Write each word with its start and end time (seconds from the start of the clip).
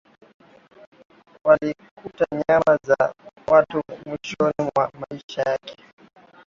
walikuta 1.43 2.25
nyama 2.35 2.79
za 2.87 3.13
watu 3.47 3.81
Mwishoni 4.05 4.53
mwa 4.75 4.91
maisha 4.99 5.41
yake 5.41 5.75